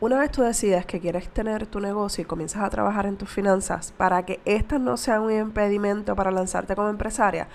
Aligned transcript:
una 0.00 0.18
vez 0.18 0.30
tú 0.30 0.42
decides 0.42 0.86
que 0.86 0.98
quieres 0.98 1.28
tener 1.28 1.66
tu 1.66 1.78
negocio 1.78 2.22
y 2.22 2.24
comienzas 2.24 2.62
a 2.62 2.70
trabajar 2.70 3.06
en 3.06 3.16
tus 3.16 3.28
finanzas 3.28 3.92
para 3.96 4.24
que 4.24 4.40
estas 4.44 4.80
no 4.80 4.96
sean 4.96 5.22
un 5.22 5.32
impedimento 5.32 6.16
para 6.16 6.30
lanzarte 6.30 6.74
como 6.74 6.88
empresaria, 6.88 7.48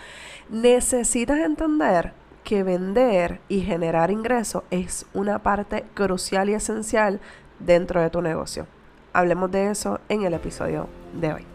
necesitas 0.49 1.39
entender 1.39 2.13
que 2.43 2.61
vender 2.61 3.41
y 3.49 3.61
generar 3.61 4.11
ingresos 4.11 4.63
es 4.69 5.07
una 5.13 5.39
parte 5.39 5.85
crucial 5.95 6.49
y 6.49 6.53
esencial 6.53 7.19
dentro 7.59 8.01
de 8.01 8.11
tu 8.11 8.21
negocio. 8.21 8.67
Hablemos 9.13 9.49
de 9.49 9.71
eso 9.71 9.99
en 10.09 10.23
el 10.23 10.33
episodio 10.35 10.87
de 11.19 11.33
hoy. 11.33 11.54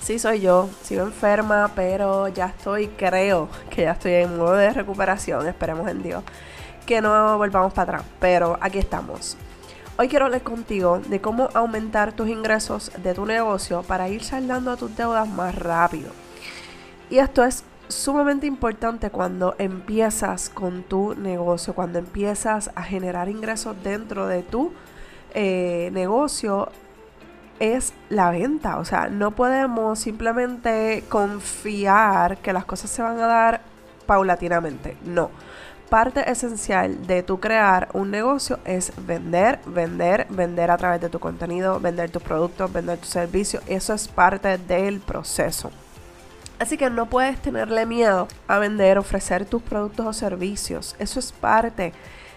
Sí, 0.00 0.18
soy 0.18 0.40
yo. 0.40 0.68
Sigo 0.82 1.02
enferma, 1.02 1.72
pero 1.74 2.28
ya 2.28 2.46
estoy, 2.46 2.88
creo 2.88 3.48
que 3.70 3.82
ya 3.82 3.92
estoy 3.92 4.14
en 4.14 4.38
modo 4.38 4.54
de 4.54 4.72
recuperación. 4.72 5.46
Esperemos 5.46 5.88
en 5.88 6.02
Dios 6.02 6.24
que 6.86 7.02
no 7.02 7.36
volvamos 7.36 7.72
para 7.74 7.98
atrás. 7.98 8.12
Pero 8.18 8.58
aquí 8.60 8.78
estamos. 8.78 9.36
Hoy 9.98 10.08
quiero 10.08 10.26
hablar 10.26 10.42
contigo 10.42 11.00
de 11.00 11.20
cómo 11.20 11.48
aumentar 11.54 12.12
tus 12.12 12.28
ingresos 12.28 12.92
de 13.02 13.14
tu 13.14 13.26
negocio 13.26 13.82
para 13.82 14.08
ir 14.08 14.22
saldando 14.22 14.70
a 14.70 14.76
tus 14.76 14.96
deudas 14.96 15.28
más 15.28 15.54
rápido. 15.54 16.10
Y 17.10 17.18
esto 17.18 17.44
es 17.44 17.64
sumamente 17.88 18.46
importante 18.46 19.10
cuando 19.10 19.56
empiezas 19.58 20.50
con 20.50 20.84
tu 20.84 21.14
negocio, 21.14 21.74
cuando 21.74 21.98
empiezas 21.98 22.70
a 22.74 22.82
generar 22.82 23.28
ingresos 23.28 23.76
dentro 23.82 24.26
de 24.26 24.42
tu 24.42 24.72
eh, 25.34 25.90
negocio 25.92 26.70
es 27.60 27.92
la 28.08 28.30
venta. 28.30 28.78
O 28.78 28.84
sea, 28.84 29.08
no 29.08 29.32
podemos 29.32 29.98
simplemente 29.98 31.04
confiar 31.08 32.38
que 32.38 32.52
las 32.52 32.64
cosas 32.64 32.90
se 32.90 33.02
van 33.02 33.18
a 33.20 33.26
dar 33.26 33.60
paulatinamente. 34.06 34.96
No. 35.04 35.30
Parte 35.88 36.30
esencial 36.30 37.06
de 37.06 37.22
tu 37.22 37.40
crear 37.40 37.88
un 37.94 38.10
negocio 38.10 38.58
es 38.66 38.92
vender, 39.06 39.58
vender, 39.64 40.26
vender 40.28 40.70
a 40.70 40.76
través 40.76 41.00
de 41.00 41.08
tu 41.08 41.18
contenido, 41.18 41.80
vender 41.80 42.10
tus 42.10 42.22
productos, 42.22 42.70
vender 42.70 42.98
tus 42.98 43.08
servicios. 43.08 43.62
Eso 43.66 43.94
es 43.94 44.06
parte 44.06 44.58
del 44.58 45.00
proceso. 45.00 45.70
Así 46.58 46.76
que 46.76 46.90
no 46.90 47.06
puedes 47.06 47.40
tenerle 47.40 47.86
miedo 47.86 48.28
a 48.48 48.58
vender, 48.58 48.98
ofrecer 48.98 49.46
tus 49.46 49.62
productos 49.62 50.06
o 50.06 50.12
servicios. 50.12 50.94
Eso 50.98 51.20
es 51.20 51.32
parte 51.32 51.94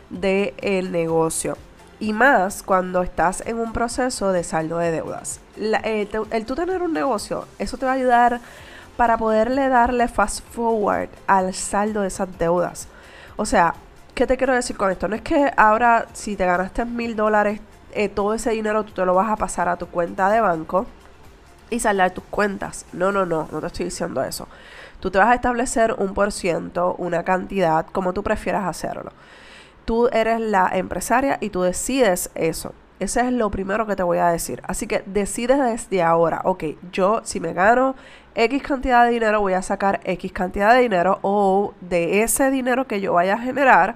del 0.09 0.91
negocio 0.91 1.57
y 2.01 2.13
más 2.13 2.63
cuando 2.63 3.03
estás 3.03 3.43
en 3.45 3.59
un 3.59 3.73
proceso 3.73 4.31
de 4.31 4.43
saldo 4.43 4.79
de 4.79 4.89
deudas. 4.91 5.39
Eh, 5.55 6.09
el 6.31 6.45
tú 6.47 6.55
tener 6.55 6.81
un 6.81 6.93
negocio, 6.93 7.47
eso 7.59 7.77
te 7.77 7.85
va 7.85 7.91
a 7.91 7.95
ayudar 7.95 8.41
para 8.97 9.19
poderle 9.19 9.69
darle 9.69 10.07
fast 10.07 10.43
forward 10.49 11.09
al 11.27 11.53
saldo 11.53 12.01
de 12.01 12.07
esas 12.07 12.27
deudas. 12.39 12.87
O 13.37 13.45
sea, 13.45 13.75
¿qué 14.15 14.25
te 14.25 14.35
quiero 14.35 14.55
decir 14.55 14.75
con 14.75 14.89
esto? 14.89 15.07
No 15.07 15.15
es 15.15 15.21
que 15.21 15.53
ahora 15.55 16.07
si 16.13 16.35
te 16.35 16.43
ganaste 16.43 16.85
mil 16.85 17.15
dólares, 17.15 17.61
eh, 17.91 18.09
todo 18.09 18.33
ese 18.33 18.49
dinero 18.49 18.83
tú 18.83 18.93
te 18.93 19.05
lo 19.05 19.13
vas 19.13 19.29
a 19.29 19.35
pasar 19.35 19.69
a 19.69 19.77
tu 19.77 19.85
cuenta 19.85 20.31
de 20.31 20.41
banco 20.41 20.87
y 21.69 21.79
saldar 21.79 22.09
tus 22.11 22.23
cuentas. 22.23 22.87
No, 22.93 23.11
no, 23.11 23.27
no, 23.27 23.47
no 23.51 23.61
te 23.61 23.67
estoy 23.67 23.85
diciendo 23.85 24.23
eso. 24.23 24.47
Tú 24.99 25.11
te 25.11 25.19
vas 25.19 25.27
a 25.27 25.35
establecer 25.35 25.93
un 25.99 26.15
por 26.15 26.31
ciento, 26.31 26.95
una 26.97 27.23
cantidad, 27.23 27.85
como 27.91 28.11
tú 28.11 28.23
prefieras 28.23 28.65
hacerlo 28.65 29.11
tú 29.85 30.07
eres 30.11 30.39
la 30.39 30.69
empresaria 30.73 31.37
y 31.41 31.49
tú 31.49 31.61
decides 31.61 32.31
eso. 32.35 32.73
Ese 32.99 33.21
es 33.21 33.33
lo 33.33 33.49
primero 33.49 33.87
que 33.87 33.95
te 33.95 34.03
voy 34.03 34.19
a 34.19 34.27
decir. 34.27 34.61
Así 34.67 34.85
que 34.85 35.03
decides 35.07 35.57
desde 35.57 36.03
ahora, 36.03 36.41
ok, 36.43 36.65
yo 36.91 37.21
si 37.23 37.39
me 37.39 37.51
gano 37.51 37.95
X 38.35 38.61
cantidad 38.61 39.05
de 39.05 39.11
dinero, 39.11 39.41
voy 39.41 39.53
a 39.53 39.63
sacar 39.63 40.01
X 40.03 40.31
cantidad 40.31 40.75
de 40.75 40.81
dinero 40.81 41.17
o 41.23 41.73
de 41.81 42.21
ese 42.21 42.51
dinero 42.51 42.85
que 42.85 43.01
yo 43.01 43.13
vaya 43.13 43.33
a 43.33 43.39
generar, 43.39 43.95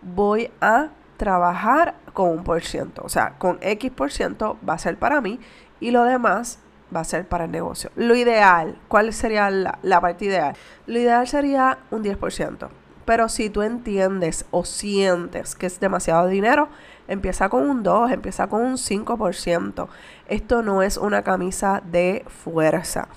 voy 0.00 0.50
a 0.62 0.88
trabajar 1.18 1.96
con 2.14 2.30
un 2.30 2.44
por 2.44 2.62
ciento. 2.62 3.02
O 3.04 3.10
sea, 3.10 3.34
con 3.36 3.58
X 3.60 3.90
por 3.90 4.10
ciento 4.10 4.58
va 4.66 4.72
a 4.72 4.78
ser 4.78 4.96
para 4.96 5.20
mí 5.20 5.38
y 5.78 5.90
lo 5.90 6.04
demás 6.04 6.58
va 6.94 7.00
a 7.00 7.04
ser 7.04 7.28
para 7.28 7.44
el 7.44 7.50
negocio. 7.50 7.90
Lo 7.94 8.14
ideal, 8.14 8.78
¿cuál 8.88 9.12
sería 9.12 9.50
la, 9.50 9.78
la 9.82 10.00
parte 10.00 10.24
ideal? 10.24 10.56
Lo 10.86 10.98
ideal 10.98 11.28
sería 11.28 11.76
un 11.90 12.02
10%. 12.02 12.68
Pero 13.06 13.28
si 13.28 13.48
tú 13.48 13.62
entiendes 13.62 14.44
o 14.50 14.64
sientes 14.64 15.54
que 15.54 15.66
es 15.66 15.80
demasiado 15.80 16.26
dinero, 16.26 16.68
empieza 17.08 17.48
con 17.48 17.70
un 17.70 17.82
2, 17.82 18.10
empieza 18.10 18.48
con 18.48 18.62
un 18.62 18.74
5%. 18.74 19.88
Esto 20.26 20.62
no 20.62 20.82
es 20.82 20.98
una 20.98 21.22
camisa 21.22 21.80
de 21.86 22.24
fuerza. 22.26 23.08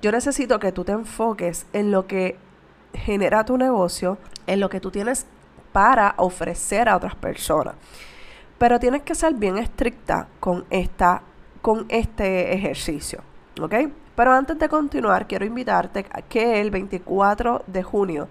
Yo 0.00 0.10
necesito 0.10 0.58
que 0.58 0.72
tú 0.72 0.84
te 0.84 0.92
enfoques 0.92 1.66
en 1.74 1.90
lo 1.90 2.06
que 2.06 2.38
genera 2.94 3.44
tu 3.44 3.58
negocio, 3.58 4.18
en 4.46 4.60
lo 4.60 4.70
que 4.70 4.80
tú 4.80 4.90
tienes 4.90 5.26
para 5.72 6.14
ofrecer 6.16 6.88
a 6.88 6.96
otras 6.96 7.14
personas. 7.14 7.74
Pero 8.56 8.80
tienes 8.80 9.02
que 9.02 9.14
ser 9.14 9.34
bien 9.34 9.58
estricta 9.58 10.26
con, 10.40 10.64
esta, 10.70 11.22
con 11.60 11.84
este 11.90 12.54
ejercicio. 12.54 13.20
¿Ok? 13.60 13.74
Pero 14.16 14.32
antes 14.32 14.58
de 14.58 14.68
continuar, 14.68 15.26
quiero 15.26 15.44
invitarte 15.44 16.06
a 16.10 16.22
que 16.22 16.60
el 16.60 16.70
24 16.70 17.64
de 17.66 17.82
junio 17.82 18.28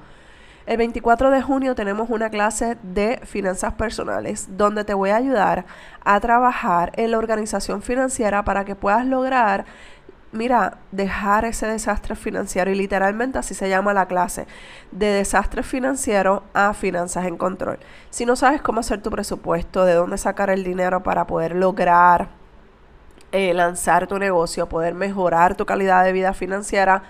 el 0.65 0.77
24 0.77 1.29
de 1.29 1.41
junio 1.41 1.75
tenemos 1.75 2.09
una 2.09 2.29
clase 2.29 2.77
de 2.83 3.19
finanzas 3.25 3.73
personales 3.73 4.47
donde 4.57 4.85
te 4.85 4.93
voy 4.93 5.09
a 5.09 5.17
ayudar 5.17 5.65
a 6.05 6.19
trabajar 6.19 6.91
en 6.95 7.11
la 7.11 7.17
organización 7.17 7.81
financiera 7.81 8.43
para 8.43 8.63
que 8.63 8.75
puedas 8.75 9.05
lograr, 9.05 9.65
mira, 10.31 10.77
dejar 10.91 11.43
ese 11.45 11.67
desastre 11.67 12.15
financiero 12.15 12.71
y 12.71 12.75
literalmente 12.75 13.39
así 13.39 13.53
se 13.53 13.67
llama 13.67 13.93
la 13.93 14.07
clase, 14.07 14.47
de 14.91 15.07
desastre 15.07 15.63
financiero 15.63 16.43
a 16.53 16.73
finanzas 16.73 17.25
en 17.25 17.37
control. 17.37 17.79
Si 18.09 18.25
no 18.25 18.35
sabes 18.35 18.61
cómo 18.61 18.79
hacer 18.79 19.01
tu 19.01 19.11
presupuesto, 19.11 19.83
de 19.83 19.95
dónde 19.95 20.17
sacar 20.17 20.49
el 20.49 20.63
dinero 20.63 21.03
para 21.03 21.27
poder 21.27 21.55
lograr 21.55 22.29
eh, 23.33 23.51
lanzar 23.55 24.05
tu 24.05 24.19
negocio, 24.19 24.69
poder 24.69 24.93
mejorar 24.93 25.55
tu 25.55 25.65
calidad 25.65 26.05
de 26.05 26.11
vida 26.11 26.33
financiera, 26.33 27.01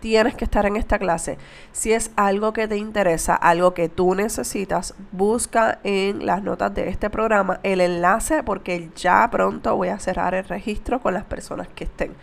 tienes 0.00 0.34
que 0.34 0.44
estar 0.44 0.66
en 0.66 0.76
esta 0.76 0.98
clase. 0.98 1.38
Si 1.72 1.92
es 1.92 2.10
algo 2.16 2.52
que 2.52 2.66
te 2.66 2.76
interesa, 2.76 3.34
algo 3.34 3.74
que 3.74 3.88
tú 3.88 4.14
necesitas, 4.14 4.94
busca 5.12 5.78
en 5.84 6.26
las 6.26 6.42
notas 6.42 6.74
de 6.74 6.88
este 6.88 7.10
programa 7.10 7.60
el 7.62 7.80
enlace 7.80 8.42
porque 8.42 8.90
ya 8.96 9.28
pronto 9.30 9.76
voy 9.76 9.88
a 9.88 9.98
cerrar 9.98 10.34
el 10.34 10.44
registro 10.44 11.00
con 11.00 11.14
las 11.14 11.24
personas 11.24 11.68
que 11.68 11.84
estén. 11.84 12.14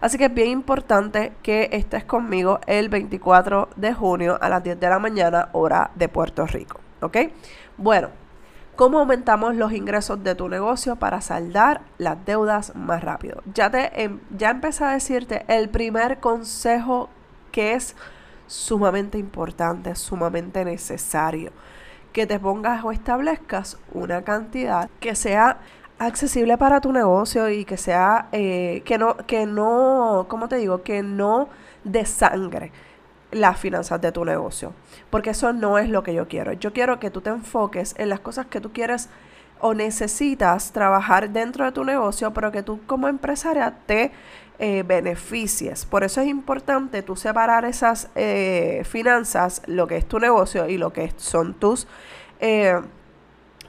Así 0.00 0.16
que 0.16 0.26
es 0.26 0.34
bien 0.34 0.48
importante 0.48 1.32
que 1.42 1.68
estés 1.72 2.04
conmigo 2.04 2.60
el 2.66 2.88
24 2.88 3.68
de 3.76 3.92
junio 3.94 4.38
a 4.40 4.48
las 4.48 4.62
10 4.62 4.78
de 4.78 4.88
la 4.88 4.98
mañana, 4.98 5.48
hora 5.52 5.90
de 5.94 6.08
Puerto 6.08 6.46
Rico. 6.46 6.80
¿Ok? 7.00 7.16
Bueno, 7.76 8.08
¿cómo 8.76 9.00
aumentamos 9.00 9.56
los 9.56 9.72
ingresos 9.72 10.22
de 10.22 10.34
tu 10.34 10.48
negocio 10.48 10.96
para 10.96 11.20
saldar 11.20 11.80
las 11.98 12.24
deudas 12.24 12.74
más 12.76 13.02
rápido? 13.02 13.42
Ya, 13.54 13.70
te, 13.70 14.02
em, 14.02 14.20
ya 14.36 14.50
empecé 14.50 14.84
a 14.84 14.92
decirte 14.92 15.44
el 15.48 15.68
primer 15.68 16.20
consejo 16.20 17.08
que 17.50 17.74
es 17.74 17.96
sumamente 18.46 19.18
importante, 19.18 19.94
sumamente 19.94 20.64
necesario. 20.64 21.52
Que 22.12 22.26
te 22.26 22.38
pongas 22.40 22.84
o 22.84 22.90
establezcas 22.90 23.78
una 23.92 24.22
cantidad 24.22 24.88
que 25.00 25.14
sea 25.14 25.58
accesible 25.98 26.56
para 26.56 26.80
tu 26.80 26.92
negocio 26.92 27.48
y 27.48 27.64
que 27.64 27.76
sea, 27.76 28.28
eh, 28.32 28.82
que 28.84 28.98
no, 28.98 29.16
que 29.16 29.46
no, 29.46 30.26
¿cómo 30.28 30.48
te 30.48 30.56
digo? 30.56 30.82
Que 30.82 31.02
no 31.02 31.48
desangre 31.84 32.72
las 33.30 33.58
finanzas 33.58 34.00
de 34.00 34.12
tu 34.12 34.24
negocio. 34.24 34.72
Porque 35.10 35.30
eso 35.30 35.52
no 35.52 35.78
es 35.78 35.88
lo 35.90 36.02
que 36.02 36.14
yo 36.14 36.28
quiero. 36.28 36.52
Yo 36.52 36.72
quiero 36.72 36.98
que 36.98 37.10
tú 37.10 37.20
te 37.20 37.30
enfoques 37.30 37.94
en 37.98 38.08
las 38.08 38.20
cosas 38.20 38.46
que 38.46 38.60
tú 38.60 38.72
quieres 38.72 39.08
o 39.60 39.74
necesitas 39.74 40.72
trabajar 40.72 41.30
dentro 41.30 41.64
de 41.64 41.72
tu 41.72 41.84
negocio, 41.84 42.32
pero 42.32 42.52
que 42.52 42.62
tú 42.62 42.80
como 42.86 43.08
empresaria 43.08 43.74
te 43.86 44.12
eh, 44.58 44.82
beneficies. 44.86 45.86
Por 45.86 46.02
eso 46.02 46.20
es 46.20 46.26
importante 46.26 47.02
tú 47.02 47.14
separar 47.14 47.64
esas 47.64 48.08
eh, 48.16 48.82
finanzas, 48.84 49.62
lo 49.66 49.86
que 49.86 49.96
es 49.96 50.06
tu 50.06 50.18
negocio 50.18 50.68
y 50.68 50.78
lo 50.78 50.92
que 50.92 51.12
son 51.16 51.54
tus 51.54 51.86
eh, 52.40 52.80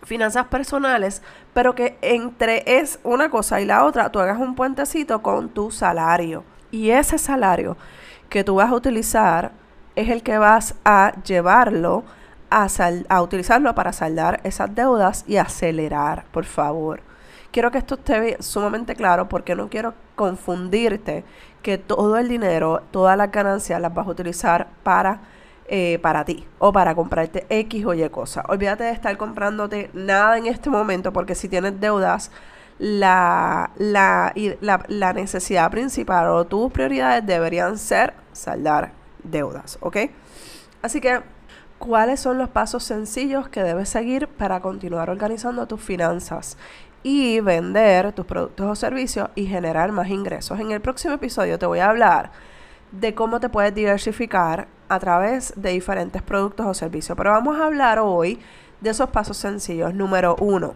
finanzas 0.03 0.47
personales, 0.47 1.21
pero 1.53 1.75
que 1.75 1.97
entre 2.01 2.63
es 2.79 2.99
una 3.03 3.29
cosa 3.29 3.61
y 3.61 3.65
la 3.65 3.85
otra, 3.85 4.11
tú 4.11 4.19
hagas 4.19 4.39
un 4.39 4.55
puentecito 4.55 5.21
con 5.21 5.49
tu 5.49 5.69
salario. 5.69 6.43
Y 6.71 6.89
ese 6.89 7.17
salario 7.17 7.77
que 8.29 8.43
tú 8.43 8.55
vas 8.55 8.71
a 8.71 8.75
utilizar 8.75 9.51
es 9.95 10.09
el 10.09 10.23
que 10.23 10.37
vas 10.37 10.75
a 10.85 11.13
llevarlo 11.23 12.03
a, 12.49 12.67
a 13.09 13.21
utilizarlo 13.21 13.73
para 13.75 13.93
saldar 13.93 14.39
esas 14.43 14.73
deudas 14.73 15.23
y 15.27 15.37
acelerar, 15.37 16.25
por 16.31 16.45
favor. 16.45 17.01
quiero 17.51 17.71
que 17.71 17.77
esto 17.79 17.95
esté 17.95 18.37
sumamente 18.41 18.95
claro 18.95 19.27
porque 19.29 19.55
no 19.55 19.69
quiero 19.69 19.93
confundirte 20.15 21.23
que 21.61 21.77
todo 21.77 22.17
el 22.17 22.29
dinero, 22.29 22.83
todas 22.91 23.17
las 23.17 23.31
ganancias 23.31 23.81
las 23.81 23.93
vas 23.93 24.07
a 24.07 24.11
utilizar 24.11 24.67
para, 24.83 25.21
eh, 25.67 25.99
para 26.01 26.23
ti 26.25 26.45
o 26.59 26.71
para 26.71 26.95
comprarte 26.95 27.45
X 27.49 27.85
o 27.85 27.93
Y 27.93 28.07
cosas. 28.09 28.45
Olvídate 28.47 28.85
de 28.85 28.91
estar 28.91 29.15
comprándote 29.17 29.89
nada 29.93 30.37
en 30.37 30.45
este 30.45 30.69
momento 30.69 31.11
porque 31.11 31.35
si 31.35 31.49
tienes 31.49 31.79
deudas, 31.79 32.31
la, 32.77 33.71
la, 33.77 34.33
la, 34.61 34.85
la 34.87 35.13
necesidad 35.13 35.69
principal 35.69 36.27
o 36.29 36.45
tus 36.45 36.71
prioridades 36.71 37.25
deberían 37.25 37.77
ser 37.77 38.13
saldar 38.31 38.93
deudas, 39.23 39.77
¿ok? 39.81 39.97
Así 40.81 41.01
que, 41.01 41.19
¿cuáles 41.79 42.19
son 42.19 42.37
los 42.37 42.49
pasos 42.49 42.83
sencillos 42.83 43.49
que 43.49 43.63
debes 43.63 43.89
seguir 43.89 44.27
para 44.27 44.59
continuar 44.59 45.09
organizando 45.09 45.65
tus 45.67 45.81
finanzas? 45.81 46.57
y 47.03 47.39
vender 47.39 48.11
tus 48.13 48.25
productos 48.25 48.67
o 48.67 48.75
servicios 48.75 49.29
y 49.35 49.45
generar 49.45 49.91
más 49.91 50.09
ingresos. 50.09 50.59
En 50.59 50.71
el 50.71 50.81
próximo 50.81 51.13
episodio 51.13 51.57
te 51.57 51.65
voy 51.65 51.79
a 51.79 51.89
hablar 51.89 52.31
de 52.91 53.13
cómo 53.13 53.39
te 53.39 53.49
puedes 53.49 53.73
diversificar 53.73 54.67
a 54.89 54.99
través 54.99 55.53
de 55.55 55.69
diferentes 55.69 56.21
productos 56.21 56.65
o 56.65 56.73
servicios. 56.73 57.17
Pero 57.17 57.31
vamos 57.31 57.59
a 57.59 57.65
hablar 57.65 57.99
hoy 57.99 58.39
de 58.81 58.89
esos 58.89 59.09
pasos 59.09 59.37
sencillos. 59.37 59.93
Número 59.93 60.35
uno, 60.39 60.73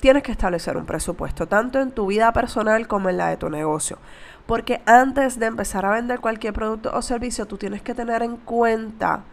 tienes 0.00 0.22
que 0.22 0.32
establecer 0.32 0.76
un 0.76 0.86
presupuesto, 0.86 1.46
tanto 1.46 1.80
en 1.80 1.92
tu 1.92 2.06
vida 2.06 2.32
personal 2.32 2.88
como 2.88 3.08
en 3.08 3.18
la 3.18 3.28
de 3.28 3.36
tu 3.36 3.50
negocio. 3.50 3.98
Porque 4.46 4.82
antes 4.86 5.38
de 5.38 5.46
empezar 5.46 5.86
a 5.86 5.90
vender 5.90 6.20
cualquier 6.20 6.52
producto 6.54 6.90
o 6.92 7.02
servicio, 7.02 7.46
tú 7.46 7.56
tienes 7.56 7.82
que 7.82 7.94
tener 7.94 8.22
en 8.22 8.36
cuenta 8.36 9.24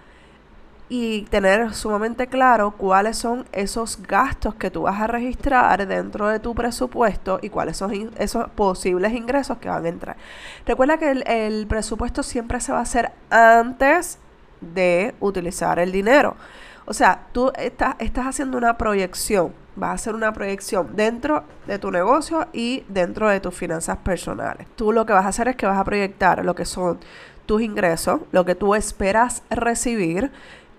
y 0.94 1.22
tener 1.30 1.74
sumamente 1.74 2.28
claro 2.28 2.72
cuáles 2.72 3.18
son 3.18 3.46
esos 3.54 3.98
gastos 4.06 4.56
que 4.56 4.70
tú 4.70 4.82
vas 4.82 5.00
a 5.00 5.08
registrar 5.08 5.88
dentro 5.88 6.28
de 6.28 6.42
tu 6.42 6.54
presupuesto 6.54 7.40
y 7.42 7.48
cuáles 7.48 7.78
son 7.78 8.12
esos 8.18 8.50
posibles 8.50 9.14
ingresos 9.14 9.58
que 9.60 9.70
van 9.70 9.86
a 9.86 9.88
entrar. 9.88 10.18
Recuerda 10.66 10.98
que 10.98 11.12
el, 11.12 11.66
presupuesto 11.68 12.24
siempre 12.24 12.60
se 12.60 12.74
va 12.74 12.80
a 12.80 12.82
hacer 12.82 13.10
antes 13.30 14.20
de 14.60 15.16
utilizar 15.22 15.80
el 15.80 15.94
dinero. 15.94 16.36
O 16.84 16.94
sea, 16.94 17.22
tú 17.32 17.54
estás, 17.58 17.96
estás 18.00 18.28
haciendo 18.28 18.58
una 18.58 18.78
proyección, 18.78 19.54
vas 19.78 19.92
a 19.92 19.94
hacer 19.94 20.14
una 20.14 20.34
proyección 20.34 20.94
dentro 20.94 21.46
de 21.68 21.80
tu 21.80 21.90
negocio 21.90 22.48
y 22.52 22.84
dentro 22.90 23.30
de 23.30 23.40
tus 23.40 23.56
finanzas 23.56 23.96
personales. 24.00 24.68
Tú 24.76 24.92
lo 24.92 25.06
que 25.06 25.14
vas 25.14 25.24
a 25.24 25.30
hacer 25.30 25.48
es 25.48 25.56
que 25.56 25.66
vas 25.66 25.80
a 25.80 25.86
proyectar 25.86 26.44
lo 26.44 26.54
que 26.54 26.66
son 26.66 27.00
tus 27.46 27.62
ingresos, 27.62 28.22
lo 28.32 28.46
que 28.46 28.56
tú 28.56 28.76
esperas 28.76 29.44
recibir, 29.50 30.32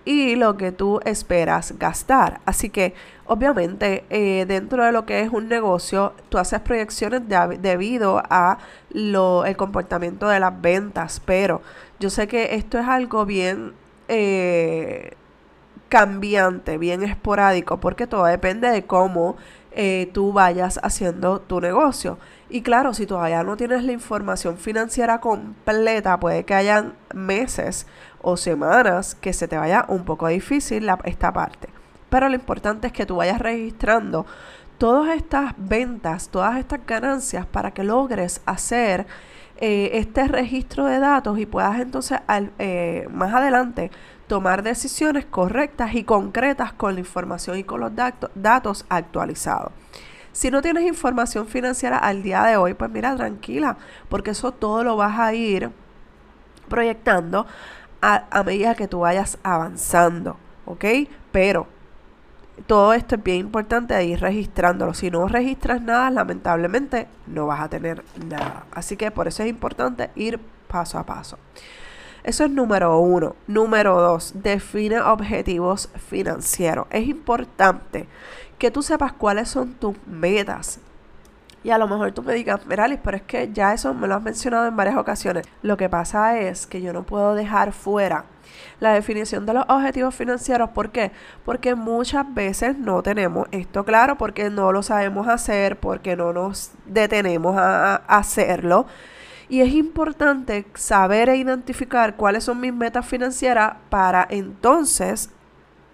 y 0.05 0.35
lo 0.35 0.57
que 0.57 0.71
tú 0.71 0.99
esperas 1.05 1.73
gastar. 1.77 2.41
Así 2.45 2.69
que 2.69 2.93
obviamente 3.25 4.05
eh, 4.09 4.45
dentro 4.47 4.83
de 4.83 4.91
lo 4.91 5.05
que 5.05 5.21
es 5.21 5.31
un 5.31 5.47
negocio, 5.47 6.13
tú 6.29 6.37
haces 6.37 6.59
proyecciones 6.61 7.21
debido 7.61 8.21
a 8.29 8.57
lo, 8.91 9.45
el 9.45 9.55
comportamiento 9.55 10.27
de 10.27 10.39
las 10.39 10.61
ventas, 10.61 11.21
pero 11.25 11.61
yo 11.99 12.09
sé 12.09 12.27
que 12.27 12.55
esto 12.55 12.79
es 12.79 12.87
algo 12.87 13.25
bien... 13.25 13.73
Eh, 14.07 15.13
cambiante, 15.93 16.79
bien 16.79 17.03
esporádico, 17.03 17.79
porque 17.79 18.07
todo 18.07 18.25
depende 18.25 18.67
de 18.67 18.83
cómo 18.83 19.37
eh, 19.75 20.09
tú 20.13 20.33
vayas 20.33 20.79
haciendo 20.83 21.39
tu 21.39 21.59
negocio. 21.59 22.17
Y 22.49 22.61
claro, 22.61 22.93
si 22.93 23.07
todavía 23.07 23.43
no 23.43 23.57
tienes 23.57 23.83
la 23.83 23.91
información 23.91 24.57
financiera 24.57 25.19
completa, 25.19 26.19
puede 26.19 26.43
que 26.43 26.53
hayan 26.53 26.93
meses 27.13 27.87
o 28.21 28.37
semanas 28.37 29.15
que 29.15 29.33
se 29.33 29.47
te 29.47 29.57
vaya 29.57 29.85
un 29.87 30.05
poco 30.05 30.27
difícil 30.27 30.87
esta 31.03 31.33
parte. 31.33 31.69
Pero 32.09 32.29
lo 32.29 32.35
importante 32.35 32.87
es 32.87 32.93
que 32.93 33.07
tú 33.07 33.15
vayas 33.15 33.39
registrando 33.39 34.25
todas 34.77 35.15
estas 35.15 35.53
ventas, 35.57 36.29
todas 36.29 36.57
estas 36.57 36.85
ganancias 36.85 37.45
para 37.45 37.71
que 37.71 37.83
logres 37.83 38.41
hacer 38.45 39.07
eh, 39.57 39.91
este 39.93 40.27
registro 40.27 40.85
de 40.85 40.99
datos 40.99 41.39
y 41.39 41.45
puedas 41.45 41.79
entonces 41.79 42.19
eh, 42.59 43.07
más 43.11 43.33
adelante 43.33 43.91
tomar 44.27 44.63
decisiones 44.63 45.25
correctas 45.25 45.95
y 45.95 46.03
concretas 46.03 46.73
con 46.73 46.93
la 46.93 46.99
información 46.99 47.57
y 47.57 47.63
con 47.63 47.79
los 47.79 47.91
datos 48.35 48.85
actualizados. 48.89 49.71
Si 50.31 50.49
no 50.49 50.61
tienes 50.61 50.83
información 50.83 51.47
financiera 51.47 51.97
al 51.97 52.23
día 52.23 52.43
de 52.43 52.57
hoy, 52.57 52.73
pues 52.73 52.89
mira, 52.89 53.15
tranquila, 53.15 53.77
porque 54.09 54.31
eso 54.31 54.51
todo 54.51 54.83
lo 54.83 54.97
vas 54.97 55.19
a 55.19 55.33
ir 55.33 55.69
proyectando 56.67 57.45
a, 58.01 58.43
medida 58.43 58.75
que 58.75 58.87
tú 58.87 59.01
vayas 59.01 59.37
avanzando, 59.43 60.37
¿ok? 60.65 60.85
Pero 61.31 61.67
todo 62.67 62.93
esto 62.93 63.15
es 63.15 63.23
bien 63.23 63.37
importante 63.37 63.93
de 63.93 64.05
ir 64.05 64.19
registrándolo. 64.19 64.93
Si 64.93 65.09
no 65.09 65.27
registras 65.27 65.81
nada, 65.81 66.09
lamentablemente 66.09 67.07
no 67.27 67.45
vas 67.45 67.61
a 67.61 67.69
tener 67.69 68.03
nada. 68.27 68.65
Así 68.73 68.97
que 68.97 69.11
por 69.11 69.27
eso 69.27 69.43
es 69.43 69.49
importante 69.49 70.09
ir 70.15 70.39
paso 70.67 70.97
a 70.97 71.05
paso. 71.05 71.37
Eso 72.23 72.45
es 72.45 72.51
número 72.51 72.99
uno. 72.99 73.35
Número 73.47 73.99
dos, 73.99 74.33
define 74.35 75.01
objetivos 75.01 75.89
financieros. 76.09 76.87
Es 76.89 77.07
importante 77.07 78.07
que 78.57 78.71
tú 78.71 78.81
sepas 78.81 79.13
cuáles 79.13 79.49
son 79.49 79.73
tus 79.73 79.95
metas 80.07 80.79
y 81.63 81.71
a 81.71 81.77
lo 81.77 81.87
mejor 81.87 82.11
tú 82.11 82.21
me 82.21 82.33
digas, 82.33 82.65
Meralis, 82.65 82.99
pero 83.01 83.17
es 83.17 83.23
que 83.23 83.51
ya 83.53 83.73
eso 83.73 83.93
me 83.93 84.07
lo 84.07 84.15
has 84.15 84.21
mencionado 84.21 84.67
en 84.67 84.75
varias 84.75 84.97
ocasiones. 84.97 85.45
Lo 85.61 85.77
que 85.77 85.87
pasa 85.87 86.37
es 86.37 86.67
que 86.67 86.81
yo 86.81 86.91
no 86.91 87.03
puedo 87.03 87.35
dejar 87.35 87.71
fuera 87.71 88.25
la 88.81 88.93
definición 88.93 89.45
de 89.45 89.53
los 89.53 89.65
objetivos 89.69 90.13
financieros. 90.13 90.71
¿Por 90.71 90.91
qué? 90.91 91.11
Porque 91.45 91.73
muchas 91.73 92.31
veces 92.33 92.77
no 92.77 93.01
tenemos 93.01 93.47
esto 93.51 93.85
claro, 93.85 94.17
porque 94.17 94.49
no 94.49 94.73
lo 94.73 94.83
sabemos 94.83 95.29
hacer, 95.29 95.79
porque 95.79 96.17
no 96.17 96.33
nos 96.33 96.71
detenemos 96.85 97.55
a, 97.57 97.95
a 97.95 98.17
hacerlo. 98.17 98.85
Y 99.49 99.61
es 99.61 99.73
importante 99.73 100.65
saber 100.73 101.29
e 101.29 101.37
identificar 101.37 102.15
cuáles 102.15 102.45
son 102.45 102.59
mis 102.59 102.73
metas 102.73 103.05
financieras 103.05 103.73
para 103.89 104.25
entonces 104.29 105.29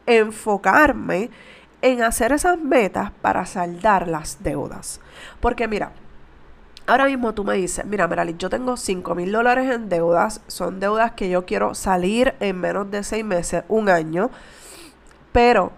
enfocarme 0.06 1.30
en 1.82 2.04
hacer 2.04 2.32
esas 2.32 2.60
metas 2.60 3.12
para 3.22 3.46
saldar 3.46 4.08
las 4.08 4.44
deudas. 4.44 5.00
Porque 5.40 5.68
mira, 5.68 5.92
ahora 6.88 7.06
mismo 7.06 7.34
tú 7.34 7.44
me 7.44 7.56
dices, 7.56 7.86
mira, 7.86 8.08
Merali, 8.08 8.36
yo 8.38 8.50
tengo 8.50 8.76
5 8.76 9.16
mil 9.16 9.32
dólares 9.32 9.72
en 9.72 9.90
deudas, 9.90 10.42
son 10.48 10.80
deudas 10.80 11.14
que 11.14 11.30
yo 11.30 11.46
quiero 11.46 11.76
salir 11.76 12.36
en 12.40 12.60
menos 12.60 12.90
de 12.92 13.04
6 13.04 13.24
meses, 13.24 13.64
un 13.68 13.90
año, 13.90 14.30
pero 15.32 15.72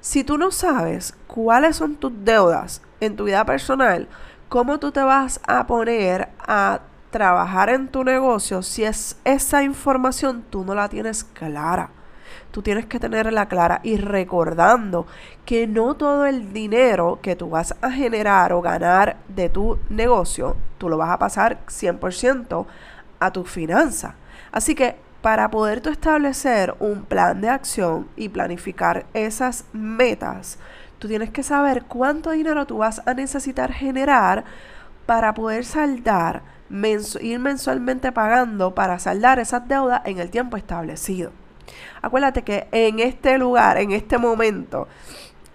si 0.00 0.24
tú 0.24 0.36
no 0.38 0.50
sabes 0.50 1.14
cuáles 1.26 1.76
son 1.76 1.96
tus 1.96 2.12
deudas 2.24 2.82
en 3.00 3.16
tu 3.16 3.24
vida 3.24 3.44
personal, 3.44 4.08
¿cómo 4.48 4.78
tú 4.78 4.92
te 4.92 5.02
vas 5.02 5.40
a 5.46 5.66
poner 5.66 6.28
a 6.38 6.80
trabajar 7.12 7.70
en 7.70 7.86
tu 7.86 8.02
negocio 8.02 8.62
si 8.62 8.82
es 8.82 9.16
esa 9.24 9.62
información 9.62 10.42
tú 10.50 10.64
no 10.64 10.74
la 10.74 10.88
tienes 10.88 11.22
clara? 11.22 11.90
tú 12.52 12.62
tienes 12.62 12.86
que 12.86 13.00
tenerla 13.00 13.48
clara 13.48 13.80
y 13.82 13.96
recordando 13.96 15.06
que 15.44 15.66
no 15.66 15.94
todo 15.94 16.26
el 16.26 16.52
dinero 16.52 17.18
que 17.20 17.34
tú 17.34 17.50
vas 17.50 17.74
a 17.80 17.90
generar 17.90 18.52
o 18.52 18.60
ganar 18.60 19.16
de 19.28 19.48
tu 19.48 19.78
negocio, 19.88 20.56
tú 20.78 20.88
lo 20.88 20.98
vas 20.98 21.10
a 21.10 21.18
pasar 21.18 21.58
100% 21.66 22.66
a 23.18 23.30
tu 23.32 23.44
finanza. 23.44 24.14
Así 24.52 24.74
que 24.74 24.96
para 25.22 25.50
poder 25.50 25.80
tú 25.80 25.90
establecer 25.90 26.74
un 26.78 27.04
plan 27.04 27.40
de 27.40 27.48
acción 27.48 28.08
y 28.16 28.28
planificar 28.28 29.06
esas 29.14 29.64
metas, 29.72 30.58
tú 30.98 31.08
tienes 31.08 31.30
que 31.30 31.42
saber 31.42 31.84
cuánto 31.84 32.30
dinero 32.30 32.66
tú 32.66 32.78
vas 32.78 33.02
a 33.06 33.14
necesitar 33.14 33.72
generar 33.72 34.44
para 35.06 35.32
poder 35.34 35.64
saldar, 35.64 36.42
ir 37.20 37.38
mensualmente 37.38 38.12
pagando 38.12 38.74
para 38.74 38.98
saldar 38.98 39.38
esas 39.38 39.68
deudas 39.68 40.02
en 40.04 40.18
el 40.18 40.30
tiempo 40.30 40.56
establecido. 40.56 41.30
Acuérdate 42.00 42.42
que 42.42 42.66
en 42.72 42.98
este 42.98 43.38
lugar, 43.38 43.78
en 43.78 43.92
este 43.92 44.18
momento, 44.18 44.88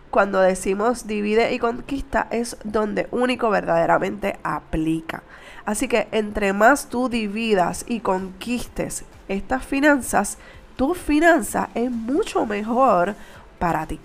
cuando 0.09 0.39
decimos 0.39 1.07
divide 1.07 1.53
y 1.53 1.59
conquista, 1.59 2.27
es 2.31 2.57
donde 2.63 3.07
único 3.11 3.49
verdaderamente 3.49 4.39
aplica. 4.43 5.23
Así 5.65 5.87
que 5.87 6.07
entre 6.11 6.53
más 6.53 6.87
tú 6.87 7.09
dividas 7.09 7.83
y 7.87 7.99
conquistes 7.99 9.03
estas 9.27 9.65
finanzas, 9.65 10.37
tu 10.77 10.93
finanza 10.93 11.69
es 11.75 11.91
mucho 11.91 12.45
mejor 12.45 13.15
para 13.59 13.85
ti. 13.85 13.99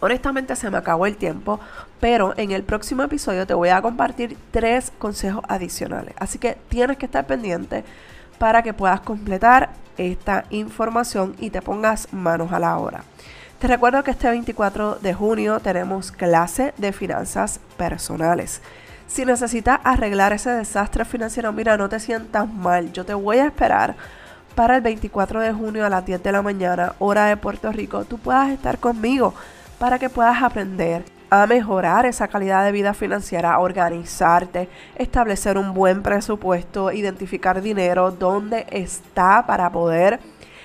Honestamente 0.00 0.54
se 0.54 0.70
me 0.70 0.78
acabó 0.78 1.06
el 1.06 1.16
tiempo, 1.16 1.58
pero 2.00 2.34
en 2.36 2.52
el 2.52 2.62
próximo 2.62 3.02
episodio 3.02 3.46
te 3.46 3.54
voy 3.54 3.70
a 3.70 3.82
compartir 3.82 4.36
tres 4.50 4.92
consejos 4.98 5.44
adicionales. 5.48 6.14
Así 6.18 6.38
que 6.38 6.56
tienes 6.68 6.98
que 6.98 7.06
estar 7.06 7.26
pendiente 7.26 7.84
para 8.38 8.62
que 8.62 8.72
puedas 8.72 9.00
completar 9.00 9.70
esta 9.96 10.44
información 10.50 11.34
y 11.40 11.50
te 11.50 11.62
pongas 11.62 12.12
manos 12.12 12.52
a 12.52 12.60
la 12.60 12.78
obra. 12.78 13.02
Te 13.58 13.66
recuerdo 13.66 14.04
que 14.04 14.12
este 14.12 14.28
24 14.28 14.98
de 15.00 15.14
junio 15.14 15.58
tenemos 15.58 16.12
clase 16.12 16.72
de 16.76 16.92
finanzas 16.92 17.58
personales. 17.76 18.62
Si 19.08 19.24
necesitas 19.24 19.80
arreglar 19.82 20.32
ese 20.32 20.50
desastre 20.50 21.04
financiero, 21.04 21.52
mira, 21.52 21.76
no 21.76 21.88
te 21.88 21.98
sientas 21.98 22.48
mal. 22.48 22.92
Yo 22.92 23.04
te 23.04 23.14
voy 23.14 23.38
a 23.38 23.46
esperar 23.46 23.96
para 24.54 24.76
el 24.76 24.82
24 24.82 25.40
de 25.40 25.52
junio 25.52 25.84
a 25.84 25.88
las 25.88 26.06
10 26.06 26.22
de 26.22 26.32
la 26.32 26.42
mañana, 26.42 26.92
hora 27.00 27.26
de 27.26 27.36
Puerto 27.36 27.72
Rico. 27.72 28.04
Tú 28.04 28.18
puedas 28.18 28.50
estar 28.50 28.78
conmigo 28.78 29.34
para 29.78 29.98
que 29.98 30.10
puedas 30.10 30.42
aprender 30.42 31.04
a 31.30 31.46
mejorar 31.46 32.06
esa 32.06 32.28
calidad 32.28 32.64
de 32.64 32.72
vida 32.72 32.94
financiera, 32.94 33.58
organizarte, 33.58 34.68
establecer 34.96 35.58
un 35.58 35.74
buen 35.74 36.02
presupuesto, 36.02 36.90
identificar 36.90 37.60
dinero, 37.60 38.10
dónde 38.10 38.66
está 38.70 39.44
para 39.46 39.70
poder 39.70 40.20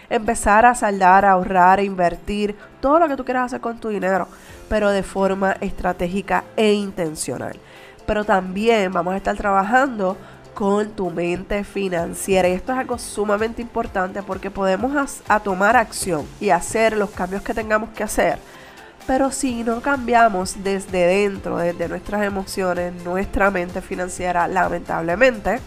empezar 0.09 0.65
a 0.65 0.75
saldar, 0.75 1.25
a 1.25 1.31
ahorrar, 1.31 1.79
a 1.79 1.83
invertir, 1.83 2.55
todo 2.79 2.99
lo 2.99 3.07
que 3.07 3.17
tú 3.17 3.25
quieras 3.25 3.45
hacer 3.45 3.61
con 3.61 3.79
tu 3.79 3.89
dinero, 3.89 4.27
pero 4.69 4.89
de 4.89 5.03
forma 5.03 5.57
estratégica 5.59 6.43
e 6.55 6.73
intencional. 6.73 7.59
Pero 8.05 8.23
también 8.23 8.91
vamos 8.91 9.13
a 9.13 9.17
estar 9.17 9.35
trabajando 9.35 10.17
con 10.53 10.89
tu 10.91 11.09
mente 11.09 11.63
financiera. 11.63 12.47
Y 12.47 12.53
esto 12.53 12.73
es 12.73 12.77
algo 12.77 12.97
sumamente 12.97 13.61
importante 13.61 14.21
porque 14.21 14.51
podemos 14.51 15.21
a, 15.27 15.39
tomar 15.39 15.75
acción 15.75 16.25
y 16.39 16.49
hacer 16.49 16.95
los 16.95 17.09
cambios 17.09 17.41
que 17.41 17.53
tengamos 17.53 17.89
que 17.89 18.03
hacer. 18.03 18.37
Pero 19.05 19.31
si 19.31 19.63
no 19.63 19.81
cambiamos 19.81 20.63
desde 20.63 21.05
dentro, 21.05 21.57
desde 21.57 21.89
nuestras 21.89 22.23
emociones, 22.23 22.93
nuestra 23.03 23.51
mente 23.51 23.81
financiera, 23.81 24.47
lamentablemente, 24.47 25.59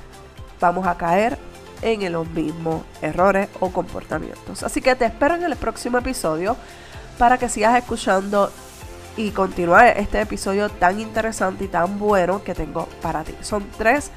vamos 0.59 0.87
a 0.87 0.97
caer 0.97 1.39
en 1.83 2.11
los 2.11 2.27
mismos 2.31 2.83
errores 3.03 3.49
o 3.61 3.71
comportamientos. 3.71 4.63
Así 4.63 4.81
que 4.81 4.95
te 4.95 5.05
espero 5.05 5.35
en 5.35 5.45
el 5.45 5.57
próximo 5.57 5.99
episodio 5.99 6.57
para 7.19 7.37
que 7.37 7.49
sigas 7.49 7.77
escuchando 7.77 8.51
y 9.17 9.31
continuar 9.31 9.89
este 9.97 10.21
episodio 10.21 10.69
tan 10.69 11.01
interesante 11.01 11.65
y 11.65 11.69
tan 11.69 11.99
bueno 11.99 12.43
que 12.43 12.55
tengo 12.55 12.87
para 13.03 13.25
ti. 13.25 13.35
Son 13.41 13.67
tres 13.77 14.11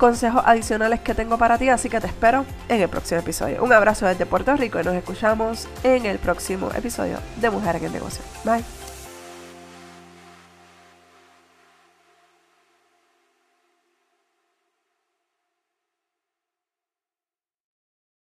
consejos 0.00 0.42
adicionales 0.46 1.00
que 1.00 1.14
tengo 1.14 1.36
para 1.36 1.58
ti, 1.58 1.68
así 1.68 1.90
que 1.90 2.00
te 2.00 2.06
espero 2.06 2.46
en 2.68 2.80
el 2.80 2.88
próximo 2.88 3.20
episodio. 3.20 3.62
Un 3.62 3.72
abrazo 3.72 4.06
desde 4.06 4.24
Puerto 4.24 4.56
Rico 4.56 4.80
y 4.80 4.82
nos 4.82 4.94
escuchamos 4.94 5.68
en 5.84 6.06
el 6.06 6.18
próximo 6.18 6.70
episodio 6.74 7.18
de 7.36 7.50
Mujer 7.50 7.76
en 7.76 7.84
el 7.84 7.92
Negocio. 7.92 8.24
Bye. 8.44 8.79